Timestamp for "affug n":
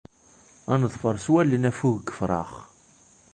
1.69-2.07